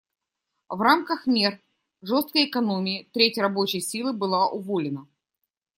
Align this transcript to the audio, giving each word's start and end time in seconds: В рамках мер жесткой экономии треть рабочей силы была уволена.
В 0.69 0.81
рамках 0.81 1.27
мер 1.27 1.61
жесткой 2.01 2.47
экономии 2.49 3.07
треть 3.13 3.37
рабочей 3.37 3.81
силы 3.81 4.13
была 4.13 4.49
уволена. 4.49 5.05